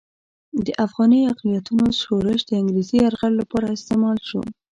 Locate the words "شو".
4.27-4.41